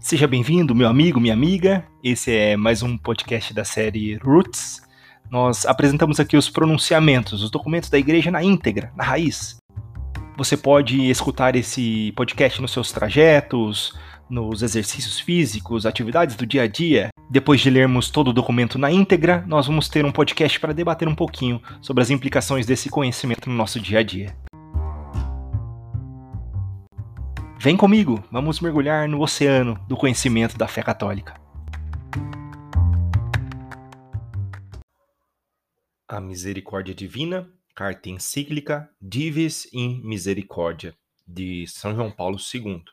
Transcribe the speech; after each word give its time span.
Seja 0.00 0.28
bem-vindo, 0.28 0.76
meu 0.76 0.88
amigo, 0.88 1.18
minha 1.18 1.34
amiga. 1.34 1.84
Esse 2.04 2.32
é 2.32 2.56
mais 2.56 2.84
um 2.84 2.96
podcast 2.96 3.52
da 3.52 3.64
série 3.64 4.14
Roots. 4.16 4.80
Nós 5.28 5.66
apresentamos 5.66 6.20
aqui 6.20 6.36
os 6.36 6.48
pronunciamentos, 6.48 7.42
os 7.42 7.50
documentos 7.50 7.90
da 7.90 7.98
igreja 7.98 8.30
na 8.30 8.42
íntegra, 8.42 8.92
na 8.96 9.02
raiz. 9.02 9.56
Você 10.36 10.56
pode 10.56 11.10
escutar 11.10 11.56
esse 11.56 12.12
podcast 12.12 12.62
nos 12.62 12.70
seus 12.70 12.92
trajetos, 12.92 13.98
nos 14.30 14.62
exercícios 14.62 15.18
físicos, 15.18 15.84
atividades 15.84 16.36
do 16.36 16.46
dia 16.46 16.62
a 16.62 16.68
dia. 16.68 17.08
Depois 17.28 17.60
de 17.60 17.68
lermos 17.68 18.08
todo 18.08 18.28
o 18.28 18.32
documento 18.32 18.78
na 18.78 18.92
íntegra, 18.92 19.44
nós 19.48 19.66
vamos 19.66 19.88
ter 19.88 20.04
um 20.04 20.12
podcast 20.12 20.60
para 20.60 20.72
debater 20.72 21.08
um 21.08 21.14
pouquinho 21.14 21.60
sobre 21.82 22.02
as 22.02 22.10
implicações 22.10 22.64
desse 22.64 22.88
conhecimento 22.88 23.50
no 23.50 23.56
nosso 23.56 23.80
dia 23.80 23.98
a 23.98 24.02
dia. 24.04 24.34
Vem 27.60 27.76
comigo, 27.76 28.22
vamos 28.30 28.60
mergulhar 28.60 29.08
no 29.08 29.20
oceano 29.20 29.84
do 29.88 29.96
conhecimento 29.96 30.56
da 30.56 30.68
fé 30.68 30.80
católica. 30.80 31.34
A 36.06 36.20
Misericórdia 36.20 36.94
Divina, 36.94 37.52
carta 37.74 38.10
encíclica 38.10 38.88
Divis 39.02 39.68
in 39.72 40.00
Misericordia, 40.04 40.96
de 41.26 41.66
São 41.66 41.96
João 41.96 42.12
Paulo 42.12 42.38
II. 42.38 42.84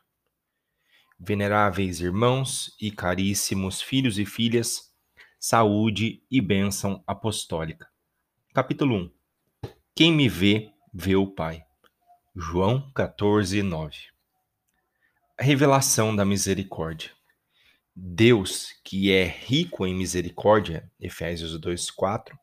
Veneráveis 1.20 2.02
irmãos 2.02 2.76
e 2.82 2.90
caríssimos 2.90 3.84
filhos 3.84 4.18
e 4.18 4.26
filhas, 4.26 4.92
saúde 5.40 6.24
e 6.30 6.42
bênção 6.42 7.04
apostólica. 7.06 7.88
Capítulo 8.52 8.96
1 8.96 9.12
Quem 9.94 10.12
me 10.12 10.28
vê, 10.28 10.72
vê 10.92 11.16
o 11.16 11.28
Pai. 11.28 11.64
João 12.36 12.92
14, 12.96 13.62
9 13.62 14.15
a 15.38 15.44
revelação 15.44 16.16
da 16.16 16.24
misericórdia. 16.24 17.12
Deus, 17.94 18.70
que 18.84 19.12
é 19.12 19.26
rico 19.26 19.86
em 19.86 19.94
misericórdia, 19.94 20.90
Efésios 21.00 21.60
2:4, 21.60 22.38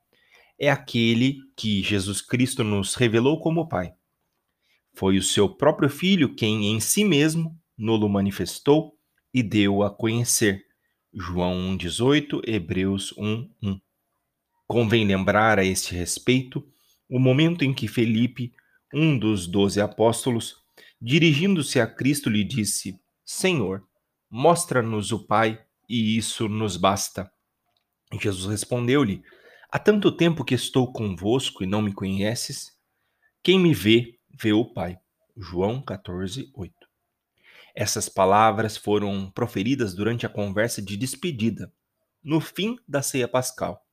é 0.59 0.71
aquele 0.71 1.39
que 1.57 1.83
Jesus 1.83 2.21
Cristo 2.21 2.63
nos 2.63 2.95
revelou 2.95 3.41
como 3.41 3.69
Pai. 3.69 3.95
Foi 4.95 5.17
o 5.17 5.23
seu 5.23 5.49
próprio 5.49 5.89
filho 5.89 6.35
quem 6.35 6.67
em 6.67 6.81
si 6.81 7.03
mesmo 7.03 7.59
nolo 7.79 8.09
manifestou 8.09 8.95
e 9.33 9.43
deu 9.43 9.83
a 9.83 9.91
conhecer. 9.91 10.63
João 11.15 11.55
1:18, 11.55 12.43
Hebreus 12.47 13.15
1:1. 13.17 13.81
Convém 14.67 15.07
lembrar 15.07 15.59
a 15.59 15.65
este 15.65 15.95
respeito 15.95 16.67
o 17.09 17.19
momento 17.19 17.65
em 17.65 17.73
que 17.73 17.89
Felipe, 17.89 18.53
um 18.93 19.19
dos 19.19 19.47
doze 19.47 19.81
apóstolos, 19.81 20.62
Dirigindo-se 21.05 21.81
a 21.81 21.87
Cristo, 21.89 22.31
lhe 22.31 22.45
disse: 22.45 22.97
Senhor, 23.25 23.85
mostra-nos 24.31 25.11
o 25.11 25.27
Pai, 25.27 25.61
e 25.89 26.17
isso 26.17 26.49
nos 26.49 26.77
basta. 26.77 27.29
Jesus 28.21 28.49
respondeu-lhe: 28.49 29.21
Há 29.69 29.81
tanto 29.81 30.17
tempo 30.17 30.45
que 30.45 30.55
estou 30.55 30.93
convosco 30.93 31.65
e 31.65 31.67
não 31.67 31.83
me 31.83 31.93
conheces? 31.93 32.79
Quem 33.43 33.59
me 33.59 33.75
vê, 33.75 34.17
vê 34.41 34.53
o 34.53 34.65
Pai. 34.65 34.97
João 35.37 35.83
14, 35.83 36.53
8. 36.55 36.73
Essas 37.75 38.09
palavras 38.09 38.77
foram 38.77 39.29
proferidas 39.29 39.95
durante 39.95 40.25
a 40.25 40.29
conversa 40.29 40.81
de 40.81 40.97
despedida, 40.97 41.73
no 42.23 42.41
fim 42.41 42.79
da 42.87 43.03
ceia 43.03 43.27
pascal. 43.27 43.85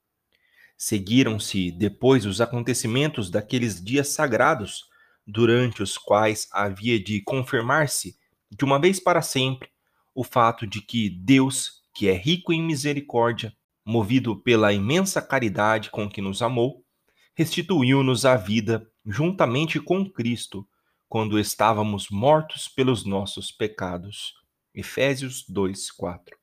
Seguiram-se 0.78 1.72
depois 1.72 2.28
os 2.28 2.40
acontecimentos 2.40 3.32
daqueles 3.32 3.84
dias 3.84 4.10
sagrados 4.10 4.90
durante 5.32 5.84
os 5.84 5.98
quais 5.98 6.48
havia 6.52 7.00
de 7.00 7.22
confirmar-se, 7.22 8.18
de 8.52 8.66
uma 8.66 8.80
vez 8.80 9.00
para 9.00 9.22
sempre, 9.22 9.70
o 10.16 10.24
fato 10.24 10.66
de 10.66 10.82
que 10.82 11.10
Deus, 11.10 11.84
que 11.94 12.10
é 12.10 12.14
rico 12.14 12.52
em 12.52 12.62
misericórdia, 12.62 13.54
movido 13.86 14.36
pela 14.36 14.74
imensa 14.74 15.22
caridade 15.22 15.90
com 15.90 16.10
que 16.10 16.22
nos 16.22 16.42
amou, 16.42 16.84
restituiu-nos 17.36 18.26
a 18.26 18.36
vida 18.36 18.86
juntamente 19.06 19.80
com 19.80 20.10
Cristo, 20.10 20.68
quando 21.08 21.40
estávamos 21.40 22.10
mortos 22.10 22.68
pelos 22.68 23.06
nossos 23.06 23.52
pecados. 23.52 24.34
Efésios 24.74 25.44
2:4. 25.50 26.38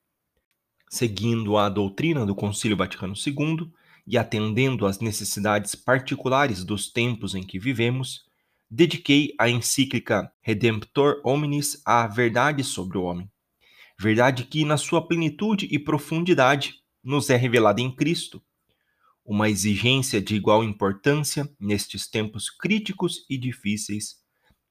Seguindo 0.89 1.57
a 1.57 1.69
doutrina 1.69 2.25
do 2.25 2.35
Concílio 2.35 2.75
Vaticano 2.75 3.13
II 3.15 3.71
e 4.05 4.17
atendendo 4.17 4.85
às 4.85 4.99
necessidades 4.99 5.75
particulares 5.75 6.63
dos 6.63 6.91
tempos 6.91 7.35
em 7.35 7.43
que 7.43 7.59
vivemos, 7.59 8.26
dediquei 8.69 9.33
a 9.39 9.49
encíclica 9.49 10.31
Redemptor 10.41 11.21
Hominis 11.23 11.81
à 11.85 12.07
verdade 12.07 12.63
sobre 12.63 12.97
o 12.97 13.03
homem. 13.03 13.29
Verdade 13.99 14.43
que, 14.43 14.63
na 14.63 14.77
sua 14.77 15.07
plenitude 15.07 15.67
e 15.71 15.79
profundidade, 15.79 16.75
nos 17.03 17.29
é 17.29 17.35
revelada 17.35 17.81
em 17.81 17.93
Cristo. 17.93 18.43
Uma 19.25 19.49
exigência 19.49 20.21
de 20.21 20.35
igual 20.35 20.63
importância 20.63 21.49
nestes 21.59 22.07
tempos 22.09 22.49
críticos 22.49 23.25
e 23.29 23.37
difíceis 23.37 24.15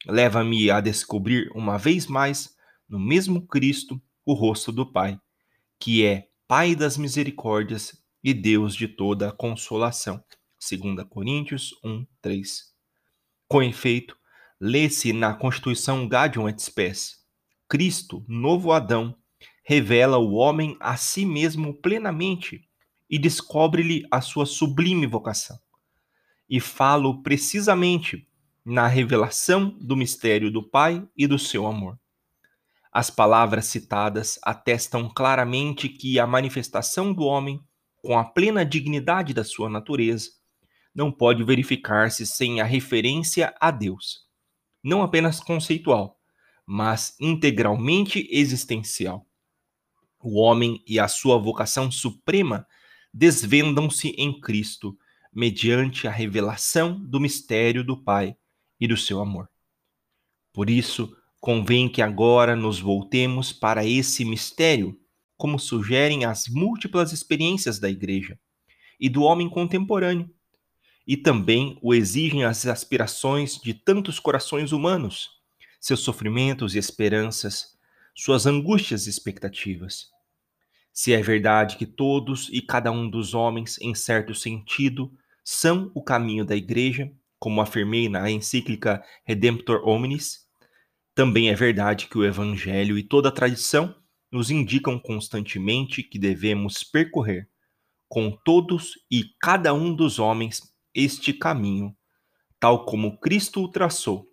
leva-me 0.07 0.71
a 0.71 0.81
descobrir 0.81 1.51
uma 1.55 1.77
vez 1.79 2.07
mais, 2.07 2.55
no 2.89 2.99
mesmo 2.99 3.47
Cristo, 3.47 4.01
o 4.25 4.35
rosto 4.35 4.71
do 4.71 4.91
Pai, 4.91 5.19
que 5.81 6.05
é 6.05 6.29
Pai 6.47 6.77
das 6.77 6.97
misericórdias 6.97 8.01
e 8.23 8.33
Deus 8.33 8.75
de 8.75 8.87
toda 8.87 9.29
a 9.29 9.33
consolação. 9.33 10.23
2 10.61 11.05
Coríntios 11.09 11.75
1, 11.85 12.07
3. 12.23 12.76
Com 13.49 13.63
efeito, 13.63 14.17
lê-se 14.61 15.13
na 15.13 15.33
Constituição 15.33 16.09
Gaudium 16.09 16.49
et 16.49 16.61
Spes, 16.61 17.25
Cristo, 17.69 18.25
novo 18.27 18.73
Adão, 18.73 19.17
revela 19.65 20.19
o 20.19 20.35
homem 20.35 20.77
a 20.81 20.97
si 20.97 21.25
mesmo 21.25 21.73
plenamente 21.75 22.69
e 23.09 23.19
descobre-lhe 23.19 24.05
a 24.11 24.21
sua 24.21 24.47
sublime 24.47 25.07
vocação. 25.07 25.57
E 26.49 26.59
falo 26.59 27.23
precisamente 27.23 28.29
na 28.65 28.89
revelação 28.89 29.71
do 29.81 29.97
mistério 29.97 30.51
do 30.51 30.61
Pai 30.61 31.07
e 31.17 31.29
do 31.29 31.39
seu 31.39 31.67
amor. 31.67 31.97
As 32.93 33.11
palavras 33.11 33.67
citadas 33.67 34.41
atestam 34.43 35.09
claramente 35.09 35.89
que 35.89 36.19
a 36.19 36.27
manifestação 36.27 37.13
do 37.13 37.23
homem, 37.23 37.61
com 38.03 38.19
a 38.19 38.25
plena 38.25 38.65
dignidade 38.65 39.33
da 39.33 39.45
sua 39.45 39.71
natureza, 39.71 40.31
não 40.97 41.13
pode 41.13 41.45
verificar-se 41.45 42.27
sem 42.27 42.59
a 42.59 42.65
referência 42.65 43.55
a 43.61 43.71
Deus, 43.71 44.23
não 44.83 45.03
apenas 45.03 45.39
conceitual, 45.39 46.19
mas 46.65 47.15
integralmente 47.21 48.27
existencial. 48.31 49.27
O 50.19 50.41
homem 50.41 50.83
e 50.87 50.99
a 50.99 51.07
sua 51.07 51.37
vocação 51.37 51.93
suprema 51.93 52.67
desvendam-se 53.13 54.09
em 54.17 54.41
Cristo, 54.41 54.97
mediante 55.31 56.09
a 56.09 56.11
revelação 56.11 56.99
do 56.99 57.21
mistério 57.21 57.85
do 57.85 58.03
Pai 58.03 58.35
e 58.81 58.89
do 58.89 58.97
seu 58.97 59.21
amor. 59.21 59.51
Por 60.51 60.71
isso, 60.71 61.15
convém 61.39 61.91
que 61.91 62.01
agora 62.01 62.57
nos 62.57 62.81
voltemos 62.81 63.53
para 63.53 63.85
esse 63.85 64.25
mistério, 64.25 64.99
como 65.37 65.59
sugerem 65.59 66.25
as 66.25 66.49
múltiplas 66.49 67.13
experiências 67.13 67.79
da 67.79 67.91
Igreja 67.91 68.41
e 68.99 69.11
do 69.11 69.23
homem 69.23 69.51
contemporâneo, 69.51 70.35
e 71.07 71.17
também 71.17 71.79
o 71.81 71.95
exigem 71.95 72.45
as 72.45 72.67
aspirações 72.67 73.59
de 73.61 73.73
tantos 73.73 74.19
corações 74.19 74.73
humanos, 74.73 75.31
seus 75.81 76.01
sofrimentos 76.01 76.75
e 76.75 76.79
esperanças, 76.79 77.77
suas 78.15 78.47
angústias 78.47 79.07
e 79.07 79.11
expectativas. 79.11 80.11
Se 80.93 81.13
é 81.13 81.23
verdade 81.23 81.77
que 81.77 81.87
todos 81.87 82.49
e 82.51 82.61
cada 82.63 82.91
um 82.91 83.09
dos 83.09 83.35
homens, 83.35 83.79
em 83.81 83.95
certo 83.95 84.35
sentido, 84.35 85.13
são 85.45 85.93
o 85.95 86.03
caminho 86.03 86.45
da 86.45 86.57
Igreja, 86.57 87.13
como 87.39 87.61
afirmei 87.61 88.09
na 88.09 88.31
encíclica 88.31 89.05
Redemptor 89.25 89.87
Hominis, 89.87 90.47
também 91.15 91.49
é 91.49 91.55
verdade 91.55 92.09
que 92.09 92.19
o 92.19 92.25
Evangelho 92.25 92.99
e 92.99 93.03
toda 93.03 93.29
a 93.29 93.33
tradição 93.33 93.95
nos 94.31 94.51
indicam 94.51 94.99
constantemente 94.99 96.03
que 96.03 96.19
devemos 96.19 96.83
percorrer, 96.85 97.49
com 98.09 98.31
todos 98.31 98.93
e 99.11 99.25
cada 99.41 99.73
um 99.73 99.95
dos 99.95 100.19
homens, 100.19 100.63
este 100.97 101.35
caminho, 101.35 101.95
tal 102.59 102.87
como 102.87 103.19
Cristo 103.19 103.63
o 103.63 103.69
traçou, 103.69 104.27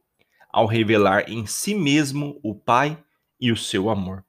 ao 0.49 0.65
revelar 0.65 1.29
em 1.29 1.45
si 1.45 1.75
mesmo 1.75 2.39
o 2.41 2.55
Pai 2.55 3.03
e 3.39 3.51
o 3.51 3.57
seu 3.57 3.89
amor. 3.89 4.25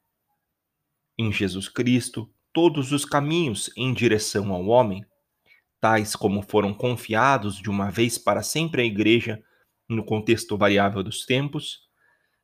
Em 1.16 1.32
Jesus 1.32 1.68
Cristo, 1.68 2.28
todos 2.52 2.90
os 2.90 3.04
caminhos 3.04 3.70
em 3.76 3.94
direção 3.94 4.52
ao 4.52 4.66
homem, 4.66 5.06
tais 5.80 6.16
como 6.16 6.42
foram 6.42 6.74
confiados 6.74 7.56
de 7.56 7.70
uma 7.70 7.88
vez 7.88 8.18
para 8.18 8.42
sempre 8.42 8.82
à 8.82 8.84
Igreja 8.84 9.40
no 9.88 10.04
contexto 10.04 10.58
variável 10.58 11.04
dos 11.04 11.24
tempos, 11.24 11.84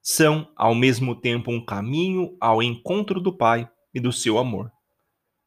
são 0.00 0.52
ao 0.54 0.74
mesmo 0.74 1.16
tempo 1.16 1.50
um 1.50 1.64
caminho 1.64 2.36
ao 2.40 2.62
encontro 2.62 3.20
do 3.20 3.36
Pai 3.36 3.68
e 3.92 3.98
do 3.98 4.12
seu 4.12 4.38
amor. 4.38 4.70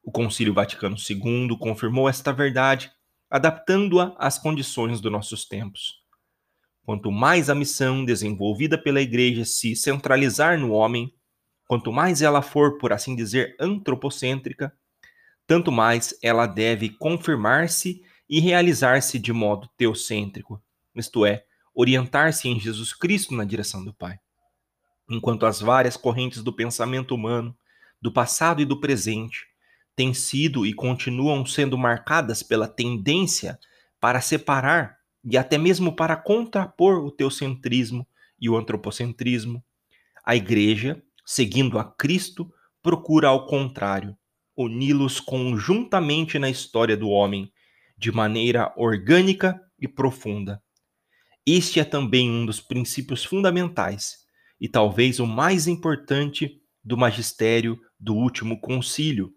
O 0.04 0.12
Concílio 0.12 0.54
Vaticano 0.54 0.98
II 0.98 1.58
confirmou 1.58 2.10
esta 2.10 2.34
verdade 2.34 2.92
adaptando-a 3.34 4.16
às 4.20 4.38
condições 4.38 5.02
dos 5.02 5.12
nossos 5.12 5.44
tempos. 5.44 6.04
Quanto 6.86 7.12
mais 7.12 7.50
a 7.50 7.56
missão 7.56 8.06
desenvolvida 8.06 8.78
pela 8.78 9.02
Igreja 9.02 9.44
se 9.44 9.76
centralizar 9.76 10.60
no 10.60 10.72
homem, 10.72 11.12
quanto 11.68 11.92
mais 11.92 12.22
ela 12.22 12.44
for, 12.44 12.78
por 12.78 12.94
assim 12.94 13.16
dizer, 13.16 13.56
antropocêntrica, 13.60 14.72
tanto 15.48 15.72
mais 15.72 16.16
ela 16.22 16.46
deve 16.46 16.90
confirmar-se 16.90 18.04
e 18.30 18.40
realizar-se 18.40 19.18
de 19.18 19.34
modo 19.34 19.68
teocêntrico, 19.76 20.62
isto 20.96 21.26
é, 21.26 21.44
orientar-se 21.74 22.48
em 22.48 22.60
Jesus 22.60 22.94
Cristo 22.94 23.34
na 23.34 23.44
direção 23.44 23.84
do 23.84 23.96
Pai. 23.96 24.20
Enquanto 25.10 25.48
as 25.48 25.60
várias 25.60 25.98
correntes 25.98 26.44
do 26.44 26.54
pensamento 26.54 27.16
humano, 27.16 27.58
do 28.00 28.12
passado 28.12 28.62
e 28.62 28.66
do 28.66 28.80
presente, 28.80 29.48
têm 29.96 30.14
sido 30.14 30.66
e 30.66 30.74
continuam 30.74 31.46
sendo 31.46 31.78
marcadas 31.78 32.42
pela 32.44 32.68
tendência 32.68 33.60
para 34.00 34.22
separar 34.22 34.98
e 35.24 35.38
até 35.38 35.58
mesmo 35.58 35.96
para 35.96 36.16
contrapor 36.16 37.06
o 37.06 37.12
teocentrismo 37.12 38.06
e 38.40 38.50
o 38.50 38.58
antropocentrismo, 38.58 39.64
a 40.26 40.36
Igreja, 40.36 41.02
seguindo 41.26 41.80
a 41.80 41.86
Cristo, 41.86 42.52
procura 42.82 43.30
ao 43.30 43.48
contrário, 43.48 44.18
uni-los 44.56 45.20
conjuntamente 45.20 46.38
na 46.38 46.50
história 46.50 46.98
do 46.98 47.10
homem, 47.10 47.52
de 47.98 48.12
maneira 48.12 48.74
orgânica 48.76 49.60
e 49.80 49.88
profunda. 49.88 50.62
Este 51.46 51.80
é 51.80 51.84
também 51.86 52.30
um 52.30 52.46
dos 52.46 52.60
princípios 52.60 53.24
fundamentais 53.24 54.18
e 54.60 54.68
talvez 54.68 55.20
o 55.20 55.28
mais 55.28 55.68
importante 55.68 56.62
do 56.84 56.98
magistério 56.98 57.80
do 58.00 58.16
último 58.16 58.60
concílio. 58.60 59.34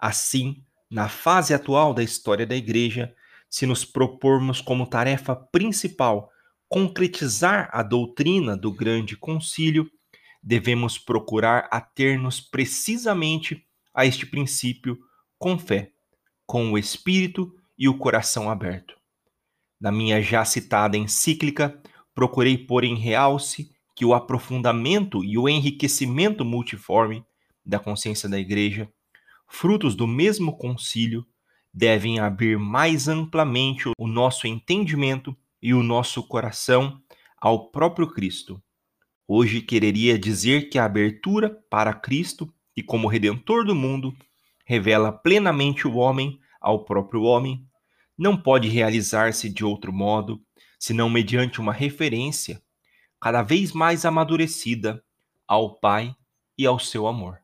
Assim, 0.00 0.64
na 0.90 1.08
fase 1.08 1.52
atual 1.52 1.92
da 1.92 2.02
história 2.02 2.46
da 2.46 2.56
Igreja, 2.56 3.14
se 3.48 3.66
nos 3.66 3.84
propormos 3.84 4.60
como 4.60 4.86
tarefa 4.86 5.36
principal 5.36 6.30
concretizar 6.68 7.68
a 7.72 7.82
doutrina 7.82 8.56
do 8.56 8.72
grande 8.72 9.16
concílio, 9.16 9.90
devemos 10.42 10.96
procurar 10.98 11.68
ater-nos 11.70 12.40
precisamente 12.40 13.66
a 13.92 14.06
este 14.06 14.24
princípio 14.24 14.98
com 15.38 15.58
fé, 15.58 15.90
com 16.46 16.72
o 16.72 16.78
espírito 16.78 17.52
e 17.78 17.88
o 17.88 17.98
coração 17.98 18.48
aberto. 18.48 18.96
Na 19.80 19.90
minha 19.90 20.22
já 20.22 20.44
citada 20.44 20.96
encíclica, 20.96 21.80
procurei 22.14 22.56
pôr 22.56 22.84
em 22.84 22.94
realce 22.94 23.70
que 23.96 24.04
o 24.04 24.14
aprofundamento 24.14 25.24
e 25.24 25.36
o 25.36 25.48
enriquecimento 25.48 26.44
multiforme 26.44 27.24
da 27.64 27.78
consciência 27.78 28.28
da 28.28 28.38
Igreja, 28.38 28.90
frutos 29.50 29.96
do 29.96 30.06
mesmo 30.06 30.56
concílio, 30.56 31.26
devem 31.74 32.20
abrir 32.20 32.56
mais 32.56 33.08
amplamente 33.08 33.90
o 33.98 34.06
nosso 34.06 34.46
entendimento 34.46 35.36
e 35.60 35.74
o 35.74 35.82
nosso 35.82 36.22
coração 36.22 37.02
ao 37.36 37.70
próprio 37.70 38.06
Cristo. 38.06 38.62
Hoje 39.26 39.60
quereria 39.60 40.18
dizer 40.18 40.70
que 40.70 40.78
a 40.78 40.84
abertura 40.84 41.50
para 41.68 41.92
Cristo 41.92 42.52
e 42.76 42.82
como 42.82 43.08
redentor 43.08 43.64
do 43.64 43.74
mundo 43.74 44.16
revela 44.64 45.12
plenamente 45.12 45.86
o 45.86 45.96
homem 45.96 46.40
ao 46.60 46.84
próprio 46.84 47.22
homem, 47.22 47.66
não 48.16 48.36
pode 48.36 48.68
realizar-se 48.68 49.52
de 49.52 49.64
outro 49.64 49.92
modo 49.92 50.40
senão 50.78 51.10
mediante 51.10 51.60
uma 51.60 51.72
referência 51.72 52.62
cada 53.20 53.42
vez 53.42 53.72
mais 53.72 54.04
amadurecida 54.04 55.02
ao 55.46 55.78
Pai 55.78 56.14
e 56.56 56.64
ao 56.64 56.78
seu 56.78 57.06
amor. 57.06 57.40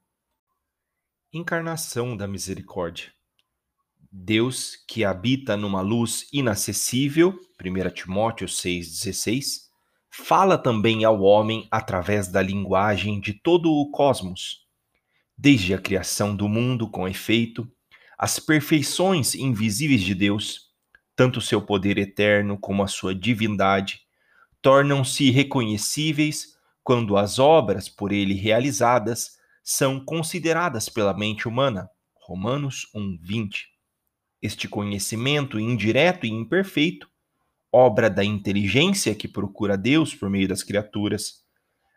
Encarnação 1.38 2.16
da 2.16 2.26
misericórdia. 2.26 3.12
Deus 4.10 4.74
que 4.88 5.04
habita 5.04 5.54
numa 5.54 5.82
luz 5.82 6.26
inacessível, 6.32 7.38
1 7.62 7.90
Timóteo 7.90 8.46
6,16, 8.46 9.64
fala 10.08 10.56
também 10.56 11.04
ao 11.04 11.20
homem 11.20 11.68
através 11.70 12.28
da 12.28 12.40
linguagem 12.40 13.20
de 13.20 13.34
todo 13.34 13.70
o 13.70 13.90
cosmos. 13.90 14.66
Desde 15.36 15.74
a 15.74 15.78
criação 15.78 16.34
do 16.34 16.48
mundo, 16.48 16.88
com 16.88 17.06
efeito, 17.06 17.70
as 18.16 18.38
perfeições 18.38 19.34
invisíveis 19.34 20.00
de 20.00 20.14
Deus, 20.14 20.70
tanto 21.14 21.42
seu 21.42 21.60
poder 21.60 21.98
eterno 21.98 22.58
como 22.58 22.82
a 22.82 22.88
sua 22.88 23.14
divindade, 23.14 24.00
tornam-se 24.62 25.30
reconhecíveis 25.30 26.56
quando 26.82 27.14
as 27.14 27.38
obras 27.38 27.90
por 27.90 28.10
ele 28.10 28.32
realizadas 28.32 29.35
são 29.68 29.98
consideradas 29.98 30.88
pela 30.88 31.12
mente 31.12 31.48
humana. 31.48 31.90
Romanos 32.14 32.86
1:20. 32.94 33.66
Este 34.40 34.68
conhecimento 34.68 35.58
indireto 35.58 36.24
e 36.24 36.30
imperfeito, 36.30 37.10
obra 37.72 38.08
da 38.08 38.24
inteligência 38.24 39.12
que 39.12 39.26
procura 39.26 39.76
Deus 39.76 40.14
por 40.14 40.30
meio 40.30 40.46
das 40.46 40.62
criaturas, 40.62 41.44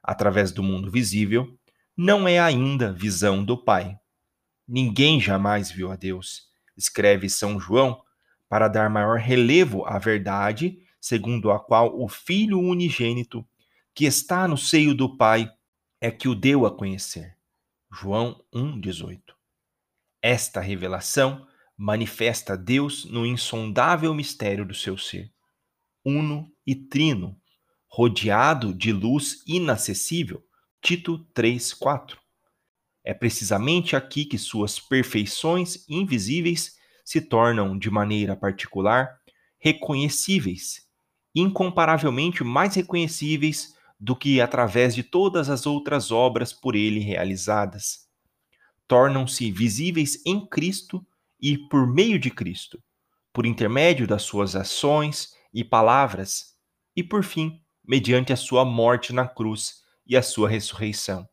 através 0.02 0.52
do 0.52 0.64
mundo 0.64 0.90
visível, 0.90 1.56
não 1.96 2.28
é 2.28 2.40
ainda 2.40 2.92
visão 2.92 3.46
do 3.46 3.56
Pai. 3.56 3.96
Ninguém 4.68 5.22
jamais 5.22 5.70
viu 5.70 5.92
a 5.92 5.96
Deus, 5.96 6.48
escreve 6.76 7.30
São 7.30 7.60
João, 7.60 8.02
para 8.50 8.68
dar 8.68 8.90
maior 8.90 9.20
relevo 9.20 9.86
à 9.86 10.00
verdade, 10.00 10.80
segundo 11.00 11.52
a 11.52 11.60
qual 11.60 12.02
o 12.02 12.10
Filho 12.10 12.60
unigênito, 12.60 13.48
que 13.94 14.06
está 14.06 14.48
no 14.48 14.58
seio 14.58 14.96
do 14.96 15.16
Pai, 15.16 15.48
é 16.02 16.10
que 16.10 16.28
o 16.28 16.34
deu 16.34 16.66
a 16.66 16.76
conhecer. 16.76 17.38
João 17.92 18.44
1,18. 18.54 19.20
Esta 20.22 20.62
revelação 20.62 21.48
manifesta 21.76 22.56
Deus 22.56 23.06
no 23.06 23.26
insondável 23.26 24.14
mistério 24.14 24.64
do 24.66 24.76
seu 24.76 24.98
ser, 24.98 25.32
uno 26.06 26.52
e 26.68 26.76
trino, 26.76 27.36
rodeado 27.90 28.74
de 28.74 28.92
luz 28.92 29.44
inacessível. 29.48 30.44
Tito 30.82 31.18
3:4. 31.34 32.18
É 33.04 33.14
precisamente 33.14 33.96
aqui 33.96 34.24
que 34.24 34.38
suas 34.38 34.80
perfeições 34.80 35.84
invisíveis 35.90 36.78
se 37.04 37.20
tornam 37.20 37.78
de 37.78 37.90
maneira 37.90 38.36
particular 38.36 39.20
reconhecíveis, 39.58 40.88
incomparavelmente 41.34 42.44
mais 42.44 42.76
reconhecíveis 42.76 43.74
do 44.00 44.16
que 44.16 44.40
através 44.40 44.96
de 44.96 45.04
todas 45.04 45.50
as 45.50 45.66
outras 45.66 46.12
obras 46.12 46.54
por 46.54 46.76
ele 46.76 47.00
realizadas. 47.00 48.08
Tornam-se 48.88 49.52
visíveis 49.52 50.22
em 50.26 50.46
Cristo 50.48 51.06
e 51.40 51.58
por 51.58 51.86
meio 51.86 52.18
de 52.18 52.32
Cristo, 52.32 52.82
por 53.34 53.46
intermédio 53.46 54.08
das 54.08 54.24
suas 54.24 54.56
ações 54.56 55.34
e 55.54 55.64
palavras, 55.64 56.56
e 56.96 57.04
por 57.04 57.24
fim, 57.24 57.62
mediante 57.86 58.32
a 58.32 58.38
sua 58.38 58.64
morte 58.64 59.12
na 59.12 59.28
cruz 59.28 59.84
e 60.06 60.16
a 60.16 60.22
sua 60.22 60.50
ressurreição. 60.50 61.28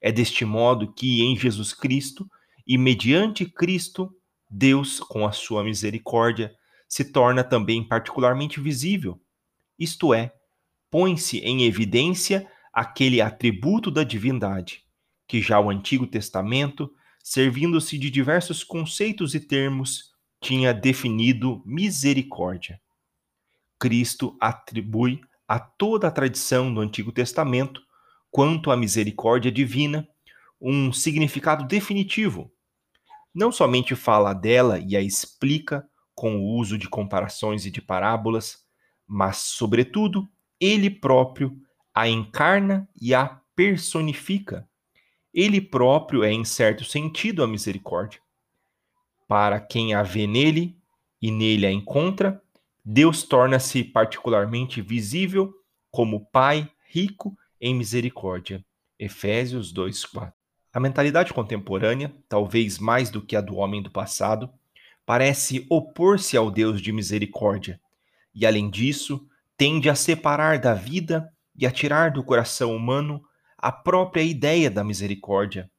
É 0.00 0.10
deste 0.10 0.44
modo 0.44 0.92
que, 0.92 1.22
em 1.22 1.36
Jesus 1.36 1.72
Cristo 1.72 2.28
e 2.66 2.76
mediante 2.76 3.44
Cristo, 3.44 4.14
Deus, 4.48 4.98
com 4.98 5.26
a 5.26 5.32
sua 5.32 5.62
misericórdia, 5.62 6.54
se 6.88 7.04
torna 7.04 7.42
também 7.42 7.86
particularmente 7.86 8.60
visível, 8.60 9.20
isto 9.78 10.12
é, 10.12 10.34
põe-se 10.92 11.38
em 11.38 11.64
evidência 11.64 12.46
aquele 12.70 13.22
atributo 13.22 13.90
da 13.90 14.04
divindade, 14.04 14.84
que 15.26 15.40
já 15.40 15.58
o 15.58 15.70
Antigo 15.70 16.06
Testamento 16.06 16.92
servindo-se 17.24 17.96
de 17.96 18.10
diversos 18.10 18.62
conceitos 18.62 19.34
e 19.34 19.40
termos, 19.40 20.12
tinha 20.38 20.74
definido 20.74 21.62
misericórdia. 21.64 22.78
Cristo 23.78 24.36
atribui 24.38 25.22
a 25.48 25.58
toda 25.58 26.08
a 26.08 26.10
tradição 26.10 26.72
do 26.72 26.80
Antigo 26.80 27.10
Testamento, 27.10 27.80
quanto 28.30 28.70
à 28.70 28.76
misericórdia 28.76 29.50
divina, 29.50 30.06
um 30.60 30.92
significado 30.92 31.66
definitivo. 31.66 32.52
Não 33.34 33.50
somente 33.50 33.94
fala 33.94 34.34
dela 34.34 34.78
e 34.78 34.94
a 34.94 35.00
explica 35.00 35.88
com 36.14 36.36
o 36.36 36.58
uso 36.58 36.76
de 36.76 36.86
comparações 36.86 37.64
e 37.64 37.70
de 37.70 37.80
parábolas, 37.80 38.58
mas, 39.06 39.38
sobretudo, 39.38 40.28
ele 40.64 40.88
próprio 40.88 41.56
a 41.94 42.08
encarna 42.08 42.88
e 43.00 43.14
a 43.14 43.26
personifica 43.54 44.66
ele 45.32 45.60
próprio 45.60 46.22
é, 46.22 46.30
em 46.30 46.44
certo 46.44 46.84
sentido, 46.84 47.42
a 47.42 47.46
misericórdia. 47.46 48.20
Para 49.26 49.58
quem 49.60 49.94
a 49.94 50.02
vê 50.02 50.26
nele 50.26 50.76
e 51.20 51.30
nele 51.30 51.66
a 51.66 51.72
encontra, 51.72 52.42
Deus 52.84 53.22
torna-se 53.22 53.82
particularmente 53.82 54.82
visível 54.82 55.54
como 55.90 56.26
Pai 56.26 56.70
rico 56.86 57.36
em 57.60 57.74
misericórdia. 57.74 58.64
Efésios 58.98 59.72
2:4. 59.72 60.32
A 60.72 60.80
mentalidade 60.80 61.32
contemporânea, 61.32 62.14
talvez 62.28 62.78
mais 62.78 63.10
do 63.10 63.22
que 63.22 63.36
a 63.36 63.40
do 63.40 63.56
homem 63.56 63.82
do 63.82 63.90
passado, 63.90 64.50
parece 65.06 65.66
opor-se 65.70 66.36
ao 66.36 66.50
Deus 66.50 66.80
de 66.80 66.92
misericórdia, 66.92 67.80
e 68.34 68.46
além 68.46 68.70
disso, 68.70 69.26
tende 69.62 69.88
a 69.88 69.94
separar 69.94 70.58
da 70.58 70.74
vida 70.74 71.32
e 71.54 71.64
a 71.64 71.70
tirar 71.70 72.10
do 72.10 72.24
coração 72.24 72.74
humano 72.74 73.22
a 73.56 73.70
própria 73.70 74.20
ideia 74.20 74.68
da 74.68 74.82
misericórdia. 74.82 75.70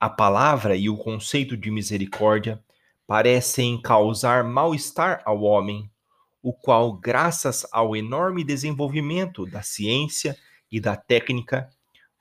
A 0.00 0.08
palavra 0.08 0.74
e 0.76 0.88
o 0.88 0.96
conceito 0.96 1.54
de 1.54 1.70
misericórdia 1.70 2.64
parecem 3.06 3.78
causar 3.82 4.42
mal-estar 4.42 5.20
ao 5.26 5.42
homem, 5.42 5.90
o 6.42 6.54
qual, 6.54 6.90
graças 6.90 7.66
ao 7.70 7.94
enorme 7.94 8.42
desenvolvimento 8.42 9.44
da 9.44 9.60
ciência 9.60 10.34
e 10.70 10.80
da 10.80 10.96
técnica, 10.96 11.68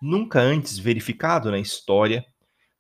nunca 0.02 0.42
antes 0.42 0.78
verificado 0.78 1.50
na 1.50 1.60
história, 1.60 2.26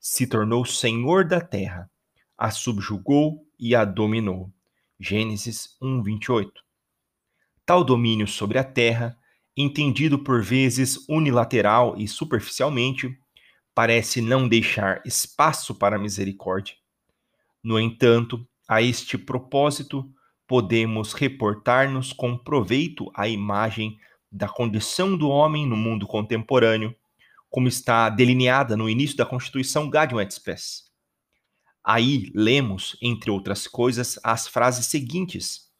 se 0.01 0.27
tornou 0.27 0.65
senhor 0.65 1.23
da 1.23 1.39
terra, 1.39 1.89
a 2.37 2.51
subjugou 2.51 3.47
e 3.57 3.73
a 3.73 3.85
dominou. 3.85 4.51
Gênesis 4.99 5.77
1:28. 5.81 6.70
Tal 7.71 7.85
domínio 7.85 8.27
sobre 8.27 8.57
a 8.57 8.65
terra, 8.65 9.17
entendido 9.55 10.19
por 10.19 10.43
vezes 10.43 11.07
unilateral 11.07 11.95
e 11.97 12.05
superficialmente, 12.05 13.17
parece 13.73 14.19
não 14.19 14.45
deixar 14.45 15.01
espaço 15.05 15.73
para 15.73 15.95
a 15.95 15.99
misericórdia. 15.99 16.75
No 17.63 17.79
entanto, 17.79 18.45
a 18.67 18.81
este 18.81 19.17
propósito, 19.17 20.05
podemos 20.45 21.13
reportar-nos 21.13 22.11
com 22.11 22.37
proveito 22.37 23.09
a 23.15 23.29
imagem 23.29 23.97
da 24.29 24.49
condição 24.49 25.15
do 25.15 25.29
homem 25.29 25.65
no 25.65 25.77
mundo 25.77 26.05
contemporâneo, 26.05 26.93
como 27.49 27.69
está 27.69 28.09
delineada 28.09 28.75
no 28.75 28.89
início 28.89 29.15
da 29.15 29.25
Constituição 29.25 29.89
Gaudium 29.89 30.19
et 30.19 30.33
Spes. 30.33 30.91
Aí 31.81 32.33
lemos, 32.35 32.97
entre 33.01 33.31
outras 33.31 33.65
coisas, 33.65 34.19
as 34.25 34.45
frases 34.45 34.87
seguintes: 34.87 35.71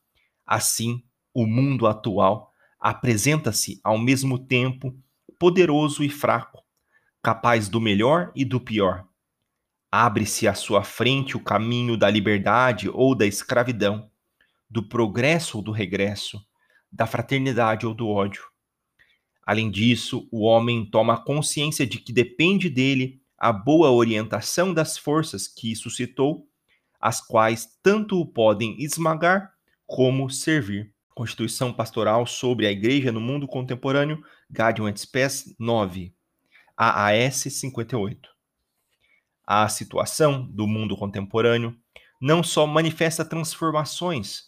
Assim, 0.48 1.04
o 1.34 1.46
mundo 1.46 1.88
atual 1.88 2.52
apresenta-se 2.80 3.80
ao 3.84 3.98
mesmo 3.98 4.40
tempo 4.40 4.96
poderoso 5.38 6.04
e 6.04 6.10
fraco, 6.10 6.64
capaz 7.22 7.70
do 7.70 7.80
melhor 7.80 8.32
e 8.36 8.44
do 8.44 8.60
pior. 8.60 9.08
Abre-se 9.92 10.48
à 10.48 10.54
sua 10.54 10.84
frente 10.84 11.36
o 11.36 11.44
caminho 11.44 11.98
da 11.98 12.10
liberdade 12.10 12.90
ou 12.90 13.14
da 13.14 13.26
escravidão, 13.26 14.10
do 14.70 14.82
progresso 14.82 15.58
ou 15.58 15.64
do 15.64 15.72
regresso, 15.72 16.42
da 16.92 17.06
fraternidade 17.06 17.86
ou 17.86 17.94
do 17.94 18.08
ódio. 18.08 18.44
Além 19.46 19.70
disso, 19.70 20.28
o 20.32 20.44
homem 20.44 20.86
toma 20.86 21.24
consciência 21.24 21.86
de 21.86 21.98
que 21.98 22.14
depende 22.14 22.70
dele 22.70 23.22
a 23.38 23.52
boa 23.52 23.90
orientação 23.92 24.74
das 24.74 24.98
forças 24.98 25.48
que 25.48 25.76
suscitou, 25.76 26.48
as 27.00 27.20
quais 27.20 27.68
tanto 27.82 28.20
o 28.20 28.26
podem 28.26 28.82
esmagar 28.82 29.52
como 29.88 30.30
servir. 30.30 30.94
Constituição 31.14 31.74
Pastoral 31.74 32.26
sobre 32.26 32.66
a 32.66 32.72
Igreja 32.72 33.12
no 33.12 33.20
Mundo 33.20 33.48
Contemporâneo, 33.48 34.24
Gaudium 34.50 34.88
et 34.88 34.98
Spes 34.98 35.54
9, 35.60 36.14
AAS 36.78 37.36
58. 37.36 38.30
A 39.46 39.68
situação 39.68 40.48
do 40.50 40.66
mundo 40.66 40.96
contemporâneo 40.96 41.76
não 42.22 42.42
só 42.42 42.66
manifesta 42.66 43.26
transformações, 43.26 44.44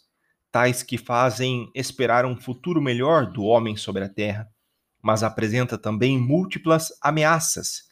tais 0.50 0.82
que 0.82 0.96
fazem 0.96 1.70
esperar 1.74 2.24
um 2.24 2.36
futuro 2.36 2.80
melhor 2.80 3.26
do 3.26 3.44
homem 3.44 3.76
sobre 3.76 4.04
a 4.04 4.08
terra, 4.08 4.48
mas 5.02 5.22
apresenta 5.22 5.76
também 5.76 6.18
múltiplas 6.18 6.88
ameaças 7.02 7.82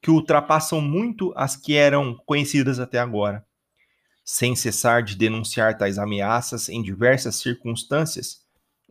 que 0.00 0.10
ultrapassam 0.10 0.80
muito 0.80 1.32
as 1.36 1.56
que 1.56 1.74
eram 1.74 2.16
conhecidas 2.24 2.80
até 2.80 2.98
agora 2.98 3.44
sem 4.24 4.54
cessar 4.54 5.02
de 5.02 5.16
denunciar 5.16 5.76
tais 5.76 5.98
ameaças 5.98 6.68
em 6.68 6.82
diversas 6.82 7.36
circunstâncias, 7.36 8.42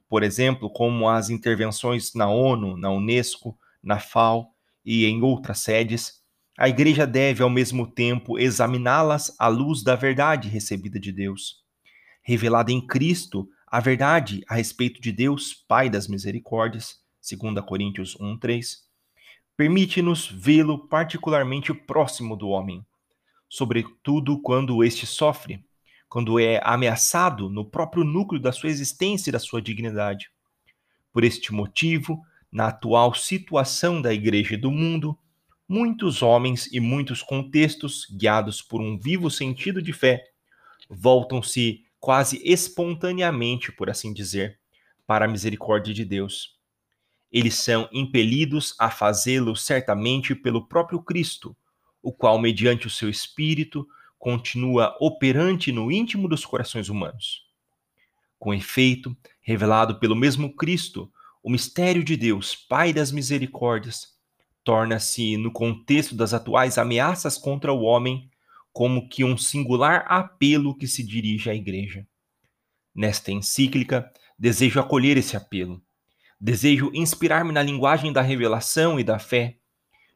por 0.10 0.24
exemplo, 0.24 0.70
como 0.70 1.08
as 1.08 1.30
intervenções 1.30 2.14
na 2.14 2.30
ONU, 2.30 2.76
na 2.76 2.92
Unesco, 2.92 3.58
na 3.82 3.98
FAO 3.98 4.54
e 4.84 5.06
em 5.06 5.22
outras 5.22 5.60
sedes, 5.60 6.22
a 6.58 6.68
Igreja 6.68 7.08
deve, 7.08 7.42
ao 7.42 7.50
mesmo 7.50 7.88
tempo, 7.88 8.38
examiná-las 8.38 9.34
à 9.40 9.48
luz 9.48 9.84
da 9.84 9.96
verdade 9.96 10.50
recebida 10.50 11.00
de 11.00 11.12
Deus. 11.12 11.64
Revelada 12.22 12.72
em 12.72 12.86
Cristo, 12.86 13.48
a 13.66 13.80
verdade 13.80 14.44
a 14.50 14.56
respeito 14.56 15.02
de 15.02 15.14
Deus, 15.14 15.54
Pai 15.54 15.90
das 15.90 16.10
Misericórdias, 16.10 17.00
2 17.22 17.64
Coríntios 17.66 18.18
1,3, 18.18 18.80
permite-nos 19.56 20.28
vê-lo 20.28 20.90
particularmente 20.90 21.74
próximo 21.74 22.36
do 22.36 22.50
homem 22.50 22.86
sobretudo 23.52 24.42
quando 24.42 24.82
este 24.82 25.06
sofre, 25.06 25.62
quando 26.08 26.40
é 26.40 26.62
ameaçado 26.64 27.50
no 27.50 27.66
próprio 27.66 28.06
núcleo 28.06 28.40
da 28.40 28.54
sua 28.54 28.70
existência 28.70 29.30
e 29.30 29.32
da 29.34 29.40
sua 29.40 29.62
dignidade. 29.62 30.32
Por 31.12 31.26
este 31.26 31.54
motivo, 31.54 32.24
na 32.50 32.68
atual 32.68 33.14
situação 33.14 34.02
da 34.02 34.14
Igreja 34.14 34.54
e 34.54 34.58
do 34.58 34.72
mundo, 34.72 35.20
muitos 35.68 36.22
homens 36.22 36.70
e 36.72 36.80
muitos 36.80 37.22
contextos, 37.22 38.08
guiados 38.10 38.62
por 38.62 38.80
um 38.80 38.98
vivo 38.98 39.30
sentido 39.30 39.82
de 39.82 39.92
fé, 39.92 40.24
voltam-se 40.90 41.84
quase 42.00 42.42
espontaneamente, 42.46 43.70
por 43.70 43.90
assim 43.90 44.14
dizer, 44.14 44.60
para 45.06 45.26
a 45.26 45.28
misericórdia 45.28 45.94
de 45.94 46.06
Deus. 46.06 46.58
Eles 47.30 47.56
são 47.56 47.90
impelidos 47.92 48.74
a 48.80 48.90
fazê-lo 48.90 49.58
certamente 49.58 50.34
pelo 50.34 50.70
próprio 50.70 51.02
Cristo, 51.02 51.54
o 52.02 52.12
qual, 52.12 52.40
mediante 52.40 52.88
o 52.88 52.90
seu 52.90 53.10
espírito, 53.10 53.88
continua 54.18 54.96
operante 55.00 55.72
no 55.72 55.92
íntimo 55.92 56.28
dos 56.28 56.46
corações 56.46 56.90
humanos. 56.90 57.44
Com 58.38 58.54
efeito, 58.54 59.16
revelado 59.42 60.00
pelo 60.00 60.16
mesmo 60.16 60.56
Cristo, 60.56 61.12
o 61.44 61.50
mistério 61.50 62.04
de 62.04 62.16
Deus, 62.16 62.56
Pai 62.56 62.94
das 62.94 63.12
misericórdias, 63.12 64.16
torna-se, 64.64 65.38
no 65.38 65.52
contexto 65.52 66.16
das 66.16 66.34
atuais 66.34 66.78
ameaças 66.78 67.38
contra 67.38 67.74
o 67.74 67.82
homem, 67.82 68.30
como 68.72 69.10
que 69.10 69.24
um 69.24 69.38
singular 69.38 70.06
apelo 70.08 70.78
que 70.78 70.88
se 70.88 71.04
dirige 71.04 71.50
à 71.50 71.56
Igreja. 71.56 72.08
Nesta 72.94 73.32
encíclica, 73.32 74.12
desejo 74.38 74.80
acolher 74.80 75.18
esse 75.18 75.36
apelo. 75.36 75.82
Desejo 76.40 76.92
inspirar-me 76.94 77.52
na 77.52 77.62
linguagem 77.62 78.12
da 78.12 78.22
revelação 78.22 79.00
e 79.00 79.04
da 79.04 79.20
fé, 79.20 79.58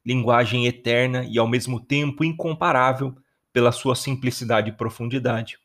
linguagem 0.05 0.67
eterna 0.67 1.25
e 1.25 1.39
ao 1.39 1.47
mesmo 1.47 1.79
tempo 1.79 2.23
incomparável 2.23 3.15
pela 3.51 3.71
sua 3.71 3.95
simplicidade 3.95 4.69
e 4.69 4.73
profundidade, 4.73 5.57